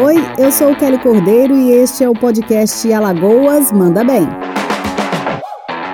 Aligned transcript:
Oi, 0.00 0.14
eu 0.38 0.52
sou 0.52 0.76
Kelly 0.76 0.98
Cordeiro 0.98 1.56
e 1.56 1.72
este 1.72 2.04
é 2.04 2.08
o 2.08 2.12
podcast 2.12 2.92
Alagoas 2.92 3.72
Manda 3.72 4.04
Bem. 4.04 4.28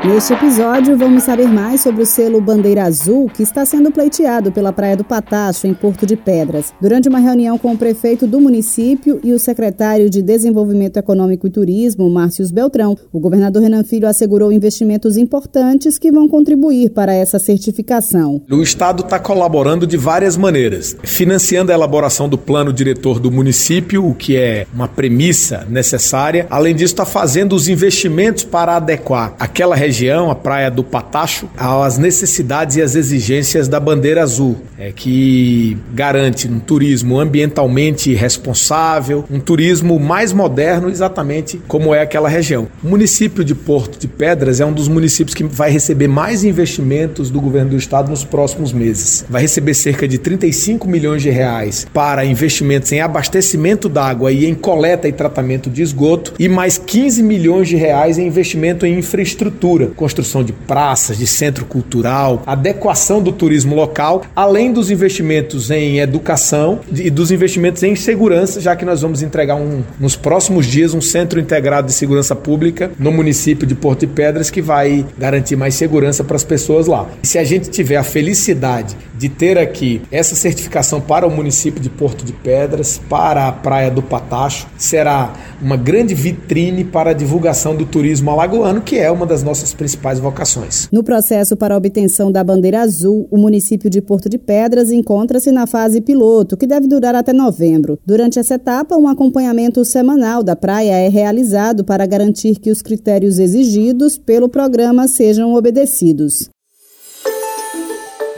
Neste 0.05 0.35
episódio, 0.35 0.99
vamos 0.99 1.23
saber 1.23 1.49
mais 1.49 1.81
sobre 1.81 2.03
o 2.03 2.07
selo 2.07 2.39
Bandeira 2.39 2.85
Azul, 2.85 3.27
que 3.27 3.43
está 3.43 3.65
sendo 3.65 3.91
pleiteado 3.91 4.53
pela 4.53 4.71
Praia 4.71 4.95
do 4.95 5.03
Patacho, 5.03 5.67
em 5.67 5.73
Porto 5.73 6.05
de 6.05 6.15
Pedras. 6.15 6.75
Durante 6.79 7.09
uma 7.09 7.19
reunião 7.19 7.57
com 7.57 7.73
o 7.73 7.79
prefeito 7.79 8.27
do 8.27 8.39
município 8.39 9.19
e 9.25 9.33
o 9.33 9.39
secretário 9.39 10.11
de 10.11 10.21
Desenvolvimento 10.21 10.99
Econômico 10.99 11.47
e 11.47 11.51
Turismo, 11.51 12.11
Márcio 12.11 12.47
Beltrão, 12.53 12.95
o 13.11 13.19
governador 13.19 13.63
Renan 13.63 13.83
Filho 13.83 14.07
assegurou 14.07 14.53
investimentos 14.53 15.17
importantes 15.17 15.99
que 15.99 16.13
vão 16.13 16.29
contribuir 16.29 16.91
para 16.91 17.15
essa 17.15 17.39
certificação. 17.39 18.43
O 18.51 18.61
Estado 18.61 19.05
está 19.05 19.19
colaborando 19.19 19.87
de 19.87 19.97
várias 19.97 20.37
maneiras, 20.37 20.95
financiando 21.03 21.73
a 21.73 21.75
elaboração 21.75 22.29
do 22.29 22.37
plano 22.37 22.75
diretor 22.75 23.19
do 23.19 23.33
município, 23.33 24.07
o 24.07 24.15
que 24.15 24.37
é 24.37 24.67
uma 24.75 24.87
premissa 24.87 25.67
necessária. 25.67 26.47
Além 26.51 26.75
disso, 26.75 26.93
está 26.93 27.07
fazendo 27.07 27.57
os 27.57 27.69
investimentos 27.69 28.45
para 28.45 28.77
adequar 28.77 29.35
aquela 29.39 29.75
região 29.75 29.94
região, 29.95 30.29
a 30.29 30.35
praia 30.35 30.69
do 30.73 30.83
Patacho, 30.83 31.49
às 31.57 31.99
necessidades 31.99 32.75
e 32.77 32.83
às 32.83 32.97
exigências 32.97 33.69
da 33.69 33.79
bandeira 33.79 34.23
azul, 34.23 34.57
é, 34.77 34.91
que 34.91 35.77
garante 35.93 36.49
um 36.49 36.59
turismo 36.59 37.21
ambientalmente 37.21 38.13
responsável, 38.13 39.25
um 39.31 39.39
turismo 39.39 40.01
mais 40.01 40.33
moderno, 40.33 40.91
exatamente 40.91 41.61
como 41.69 41.95
é 41.95 42.03
aquela 42.03 42.29
região. 42.29 42.67
O 42.83 42.89
município 42.89 43.45
de 43.45 43.55
Porto 43.55 43.97
de 43.97 44.09
Pedras 44.09 44.61
é 44.61 44.67
um 44.67 44.73
dos 44.73 44.89
municípios 44.89 45.33
que 45.33 45.45
vai 45.45 45.71
receber 45.71 46.09
mais 46.09 46.43
investimentos 46.43 47.31
do 47.31 47.41
governo 47.41 47.71
do 47.71 47.77
estado 47.77 48.11
nos 48.11 48.25
próximos 48.25 48.73
meses. 48.73 49.25
Vai 49.31 49.43
receber 49.43 49.75
cerca 49.75 50.09
de 50.09 50.19
35 50.19 50.89
milhões 50.89 51.23
de 51.23 51.31
reais 51.31 51.87
para 51.95 52.25
investimentos 52.25 52.91
em 52.91 53.01
abastecimento 53.01 53.89
d'água 53.89 54.33
e 54.33 54.45
em 54.47 54.55
coleta 54.55 55.07
e 55.07 55.13
tratamento 55.13 55.71
de 55.71 55.83
esgoto 55.83 56.35
e 56.37 56.49
mais 56.49 56.79
15 56.79 57.23
milhões 57.23 57.69
de 57.69 57.77
reais 57.77 58.19
em 58.19 58.27
investimento 58.27 58.85
em 58.85 58.99
infraestrutura 58.99 59.84
construção 59.89 60.43
de 60.43 60.53
praças, 60.53 61.19
de 61.19 61.27
centro 61.27 61.65
cultural, 61.65 62.43
adequação 62.47 63.23
do 63.23 63.33
turismo 63.33 63.75
local, 63.75 64.23
além 64.35 64.73
dos 64.73 64.91
investimentos 64.91 65.71
em 65.71 65.99
educação 65.99 66.81
e 66.93 67.11
dos 67.11 67.31
investimentos 67.31 67.83
em 67.83 67.97
segurança, 67.97 68.61
já 68.61 68.75
que 68.77 68.85
nós 68.85 69.03
vamos 69.03 69.23
entregar 69.23 69.57
um, 69.57 69.83
nos 69.99 70.17
próximos 70.17 70.67
dias 70.67 70.95
um 70.95 71.01
centro 71.01 71.41
integrado 71.41 71.87
de 71.87 71.93
segurança 71.93 72.35
pública 72.35 72.91
no 72.99 73.13
município 73.13 73.67
de 73.67 73.75
Porto 73.75 74.01
de 74.01 74.07
Pedras 74.09 74.51
que 74.51 74.63
vai 74.63 75.05
garantir 75.19 75.57
mais 75.57 75.75
segurança 75.75 76.25
para 76.25 76.37
as 76.37 76.45
pessoas 76.45 76.87
lá. 76.87 77.07
E 77.23 77.27
se 77.27 77.39
a 77.39 77.45
gente 77.45 77.71
tiver 77.71 77.97
a 77.97 78.05
felicidade 78.05 78.97
de 79.17 79.29
ter 79.29 79.59
aqui 79.59 80.03
essa 80.11 80.35
certificação 80.35 81.01
para 81.01 81.27
o 81.27 81.31
município 81.31 81.81
de 81.81 81.89
Porto 81.89 82.25
de 82.25 82.33
Pedras, 82.33 83.01
para 83.09 83.49
a 83.49 83.53
Praia 83.53 83.91
do 83.91 84.03
Patacho, 84.03 84.67
será 84.77 85.33
uma 85.61 85.77
grande 85.77 86.15
vitrine 86.15 86.85
para 86.85 87.11
a 87.11 87.15
divulgação 87.15 87.75
do 87.75 87.87
turismo 87.87 88.31
alagoano, 88.31 88.81
que 88.81 88.99
é 88.99 89.11
uma 89.11 89.27
das 89.27 89.43
nossas 89.43 89.64
principais 89.73 90.19
vocações. 90.19 90.89
No 90.93 91.03
processo 91.03 91.57
para 91.57 91.75
a 91.75 91.79
obtenção 91.79 92.31
da 92.31 92.45
bandeira 92.45 92.83
azul, 92.83 93.27
o 93.31 93.39
município 93.39 93.89
de 93.89 94.01
Porto 94.03 94.29
de 94.29 94.37
Pedras 94.37 94.91
encontra-se 94.91 95.51
na 95.51 95.67
fase 95.67 96.01
piloto, 96.01 96.57
que 96.57 96.67
deve 96.67 96.87
durar 96.87 97.15
até 97.15 97.33
novembro. 97.33 97.99
Durante 98.05 98.39
essa 98.39 98.55
etapa, 98.55 98.97
um 98.97 99.09
acompanhamento 99.09 99.85
semanal 99.85 100.43
da 100.43 100.57
praia 100.57 100.93
é 100.93 101.09
realizado 101.09 101.85
para 101.85 102.05
garantir 102.07 102.57
que 102.57 102.71
os 102.71 102.83
critérios 102.83 103.39
exigidos 103.39 104.19
pelo 104.19 104.49
programa 104.49 105.09
sejam 105.09 105.55
obedecidos. 105.55 106.49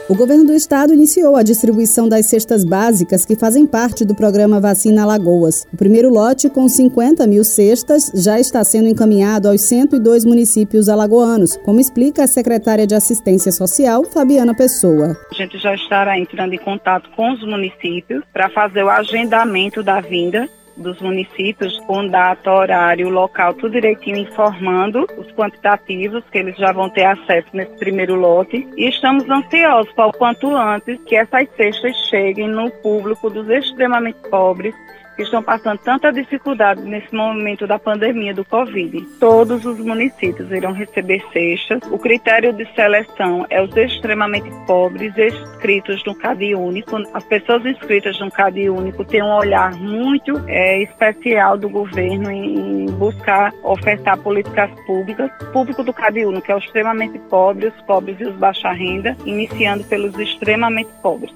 O 0.09 0.15
governo 0.15 0.45
do 0.45 0.53
estado 0.53 0.95
iniciou 0.95 1.35
a 1.35 1.43
distribuição 1.43 2.09
das 2.09 2.27
cestas 2.27 2.65
básicas 2.65 3.27
que 3.27 3.35
fazem 3.35 3.67
parte 3.67 4.05
do 4.05 4.15
programa 4.15 4.61
Vacina 4.61 5.03
Alagoas. 5.03 5.67
O 5.73 5.77
primeiro 5.77 6.09
lote, 6.11 6.49
com 6.49 6.69
50 6.69 7.27
mil 7.27 7.43
cestas, 7.43 8.13
já 8.15 8.39
está 8.39 8.63
sendo 8.63 8.89
encaminhado 8.89 9.49
aos 9.49 9.63
102 9.63 10.25
municípios 10.25 10.89
alagoanos, 10.89 11.57
como 11.57 11.81
explica 11.81 12.23
a 12.23 12.29
secretária 12.29 12.87
de 12.87 12.95
Assistência 12.95 13.51
Social, 13.51 14.05
Fabiana 14.05 14.55
Pessoa. 14.55 15.17
A 15.29 15.35
gente 15.35 15.59
já 15.59 15.75
estará 15.75 16.17
entrando 16.17 16.55
em 16.55 16.59
contato 16.59 17.11
com 17.17 17.33
os 17.33 17.45
municípios 17.45 18.23
para 18.33 18.49
fazer 18.51 18.85
o 18.85 18.89
agendamento 18.89 19.83
da 19.83 20.01
vinda 20.01 20.49
dos 20.77 21.01
municípios 21.01 21.79
com 21.87 22.07
data, 22.07 22.53
horário, 22.53 23.09
local, 23.09 23.55
tudo 23.55 23.73
direitinho 23.73 24.19
informando 24.19 25.07
os 25.17 25.31
quantitativos 25.33 26.25
que 26.31 26.39
eles 26.39 26.57
já 26.57 26.73
vão 26.73 26.89
ter 26.89 27.05
acesso 27.05 27.49
nesse 27.53 27.77
primeiro 27.77 28.15
lote. 28.15 28.69
E 28.77 28.89
estamos 28.89 29.29
ansiosos 29.29 29.93
para 29.93 30.09
o 30.09 30.13
quanto 30.13 30.55
antes 30.55 30.99
que 31.05 31.17
essas 31.17 31.49
cestas 31.57 31.97
cheguem 32.09 32.49
no 32.49 32.71
público 32.71 33.31
dos 33.31 33.49
extremamente 33.49 34.19
pobres 34.29 34.75
que 35.17 35.23
estão 35.23 35.43
passando 35.43 35.79
tanta 35.79 36.13
dificuldade 36.13 36.83
nesse 36.83 37.13
momento 37.15 37.67
da 37.67 37.79
pandemia 37.79 38.35
do 38.35 38.45
Covid. 38.45 39.01
Todos 39.19 39.65
os 39.65 39.79
municípios 39.79 40.51
irão 40.53 40.73
receber 40.73 41.25
cestas. 41.33 41.81
O 41.91 41.99
critério 41.99 42.53
de 42.53 42.67
seleção 42.75 43.47
é 43.49 43.63
os 43.63 43.75
extremamente 43.75 44.51
pobres 44.67 45.17
inscritos 45.17 46.05
no 46.05 46.15
CAD 46.15 46.55
único. 46.55 46.97
As 47.15 47.25
pessoas 47.25 47.65
inscritas 47.65 48.21
no 48.21 48.31
CAD 48.31 48.69
único 48.69 49.05
têm 49.05 49.23
um 49.23 49.35
olhar 49.35 49.73
muito 49.75 50.45
é, 50.47 50.66
especial 50.83 51.57
do 51.57 51.69
governo 51.69 52.31
em 52.31 52.87
buscar 52.87 53.53
ofertar 53.63 54.19
políticas 54.19 54.71
públicas. 54.87 55.31
Público 55.53 55.83
do 55.83 55.93
CAD 55.93 56.25
único 56.25 56.51
é 56.51 56.55
o 56.55 56.59
extremamente 56.59 57.19
pobre, 57.31 57.67
os 57.67 57.81
pobres 57.83 58.21
e 58.21 58.25
os 58.25 58.37
baixa 58.37 58.73
renda, 58.73 59.17
iniciando 59.25 59.85
pelos 59.85 60.19
extremamente 60.19 60.91
pobres. 61.03 61.33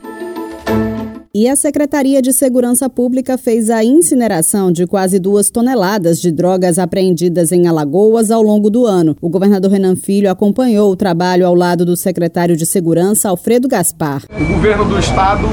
E 1.32 1.48
a 1.48 1.54
Secretaria 1.54 2.20
de 2.20 2.32
Segurança 2.32 2.90
Pública 2.90 3.38
fez 3.38 3.70
a 3.70 3.84
incineração 3.84 4.72
de 4.72 4.84
quase 4.84 5.20
duas 5.20 5.48
toneladas 5.48 6.20
de 6.20 6.32
drogas 6.32 6.76
apreendidas 6.76 7.52
em 7.52 7.68
Alagoas 7.68 8.32
ao 8.32 8.42
longo 8.42 8.68
do 8.68 8.84
ano. 8.84 9.16
O 9.22 9.28
governador 9.28 9.70
Renan 9.70 9.94
Filho 9.94 10.28
acompanhou 10.28 10.90
o 10.90 10.96
trabalho 10.96 11.46
ao 11.46 11.54
lado 11.54 11.84
do 11.84 11.96
secretário 11.96 12.56
de 12.56 12.66
Segurança, 12.66 13.28
Alfredo 13.28 13.68
Gaspar. 13.68 14.24
O 14.28 14.54
governo 14.54 14.84
do 14.84 14.98
estado 14.98 15.46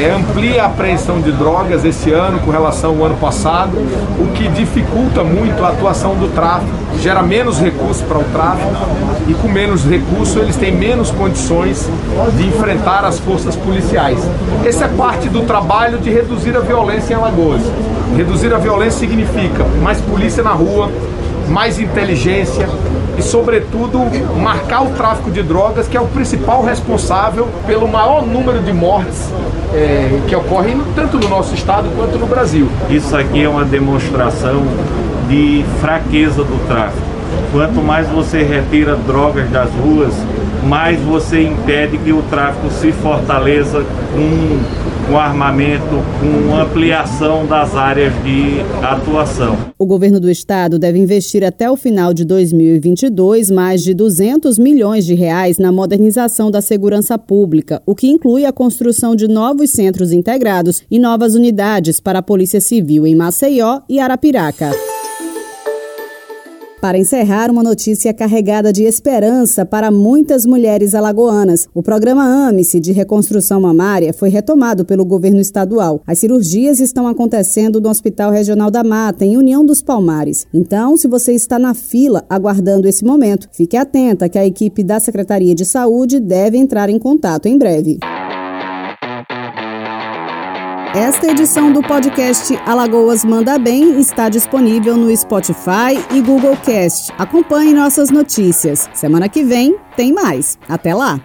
é, 0.00 0.12
amplia 0.12 0.62
a 0.62 0.66
apreensão 0.66 1.20
de 1.20 1.32
drogas 1.32 1.84
esse 1.84 2.12
ano 2.12 2.38
com 2.38 2.52
relação 2.52 2.96
ao 2.96 3.06
ano 3.06 3.16
passado, 3.16 3.76
o 4.20 4.32
que 4.34 4.46
dificulta 4.50 5.24
muito 5.24 5.64
a 5.64 5.70
atuação 5.70 6.14
do 6.14 6.32
tráfico, 6.32 6.70
gera 7.00 7.24
menos 7.24 7.58
recursos 7.58 8.02
para 8.02 8.18
o 8.18 8.24
tráfico 8.24 8.70
e 9.28 9.34
com 9.34 9.48
menos 9.48 9.84
recursos 9.84 10.36
eles 10.36 10.56
têm 10.56 10.72
menos 10.72 11.10
condições 11.10 11.88
de 12.36 12.46
enfrentar 12.46 13.04
as 13.04 13.18
forças 13.18 13.56
policiais. 13.56 14.18
Esse 14.64 14.84
parte 14.96 15.28
do 15.28 15.42
trabalho 15.42 15.98
de 15.98 16.10
reduzir 16.10 16.56
a 16.56 16.60
violência 16.60 17.14
em 17.14 17.16
Alagoas. 17.16 17.62
Reduzir 18.16 18.52
a 18.52 18.58
violência 18.58 18.98
significa 19.00 19.64
mais 19.82 20.00
polícia 20.00 20.42
na 20.42 20.52
rua, 20.52 20.90
mais 21.48 21.78
inteligência 21.78 22.68
e, 23.18 23.22
sobretudo, 23.22 23.98
marcar 24.40 24.82
o 24.82 24.90
tráfico 24.90 25.30
de 25.30 25.42
drogas, 25.42 25.88
que 25.88 25.96
é 25.96 26.00
o 26.00 26.06
principal 26.06 26.62
responsável 26.64 27.48
pelo 27.66 27.88
maior 27.88 28.24
número 28.26 28.60
de 28.60 28.72
mortes 28.72 29.28
é, 29.74 30.20
que 30.28 30.36
ocorrem 30.36 30.80
tanto 30.94 31.18
no 31.18 31.28
nosso 31.28 31.54
estado 31.54 31.88
quanto 31.96 32.18
no 32.18 32.26
Brasil. 32.26 32.68
Isso 32.90 33.16
aqui 33.16 33.42
é 33.42 33.48
uma 33.48 33.64
demonstração 33.64 34.62
de 35.28 35.64
fraqueza 35.80 36.42
do 36.44 36.66
tráfico. 36.66 37.12
Quanto 37.50 37.82
mais 37.82 38.08
você 38.08 38.42
retira 38.42 38.96
drogas 38.96 39.48
das 39.50 39.70
ruas, 39.70 40.12
mais 40.64 41.00
você 41.00 41.42
impede 41.42 41.98
que 41.98 42.12
o 42.12 42.22
tráfico 42.22 42.70
se 42.70 42.92
fortaleça 42.92 43.84
com 44.12 44.92
com 45.06 45.18
armamento, 45.18 46.02
com 46.20 46.54
ampliação 46.54 47.46
das 47.46 47.74
áreas 47.74 48.12
de 48.22 48.60
atuação. 48.82 49.56
O 49.78 49.86
governo 49.86 50.20
do 50.20 50.30
estado 50.30 50.78
deve 50.78 50.98
investir 50.98 51.44
até 51.44 51.70
o 51.70 51.76
final 51.76 52.14
de 52.14 52.24
2022 52.24 53.50
mais 53.50 53.82
de 53.82 53.94
200 53.94 54.58
milhões 54.58 55.04
de 55.04 55.14
reais 55.14 55.58
na 55.58 55.72
modernização 55.72 56.50
da 56.50 56.60
segurança 56.60 57.18
pública, 57.18 57.82
o 57.84 57.94
que 57.94 58.08
inclui 58.08 58.44
a 58.44 58.52
construção 58.52 59.16
de 59.16 59.26
novos 59.26 59.70
centros 59.70 60.12
integrados 60.12 60.82
e 60.90 60.98
novas 60.98 61.34
unidades 61.34 62.00
para 62.00 62.20
a 62.20 62.22
Polícia 62.22 62.60
Civil 62.60 63.06
em 63.06 63.14
Maceió 63.14 63.80
e 63.88 63.98
Arapiraca. 63.98 64.91
Para 66.82 66.98
encerrar, 66.98 67.48
uma 67.48 67.62
notícia 67.62 68.12
carregada 68.12 68.72
de 68.72 68.82
esperança 68.82 69.64
para 69.64 69.88
muitas 69.88 70.44
mulheres 70.44 70.96
alagoanas. 70.96 71.68
O 71.72 71.80
programa 71.80 72.24
AME-se 72.24 72.80
de 72.80 72.90
reconstrução 72.90 73.60
mamária 73.60 74.12
foi 74.12 74.30
retomado 74.30 74.84
pelo 74.84 75.04
governo 75.04 75.38
estadual. 75.38 76.02
As 76.04 76.18
cirurgias 76.18 76.80
estão 76.80 77.06
acontecendo 77.06 77.80
no 77.80 77.88
Hospital 77.88 78.32
Regional 78.32 78.68
da 78.68 78.82
Mata, 78.82 79.24
em 79.24 79.36
União 79.36 79.64
dos 79.64 79.80
Palmares. 79.80 80.44
Então, 80.52 80.96
se 80.96 81.06
você 81.06 81.32
está 81.32 81.56
na 81.56 81.72
fila 81.72 82.24
aguardando 82.28 82.88
esse 82.88 83.04
momento, 83.04 83.48
fique 83.52 83.76
atenta 83.76 84.28
que 84.28 84.36
a 84.36 84.44
equipe 84.44 84.82
da 84.82 84.98
Secretaria 84.98 85.54
de 85.54 85.64
Saúde 85.64 86.18
deve 86.18 86.58
entrar 86.58 86.90
em 86.90 86.98
contato 86.98 87.46
em 87.46 87.56
breve. 87.56 88.00
Esta 90.94 91.28
edição 91.28 91.72
do 91.72 91.80
podcast 91.80 92.54
Alagoas 92.66 93.24
Manda 93.24 93.58
Bem 93.58 93.98
está 93.98 94.28
disponível 94.28 94.94
no 94.94 95.14
Spotify 95.16 95.96
e 96.10 96.20
Google 96.20 96.54
Cast. 96.58 97.10
Acompanhe 97.16 97.72
nossas 97.72 98.10
notícias. 98.10 98.90
Semana 98.92 99.26
que 99.26 99.42
vem 99.42 99.78
tem 99.96 100.12
mais. 100.12 100.58
Até 100.68 100.94
lá! 100.94 101.18